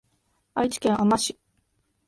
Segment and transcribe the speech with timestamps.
[0.55, 1.37] 愛知県あま市